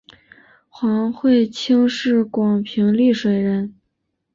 [0.67, 3.75] 黄晦卿是广平丽水人。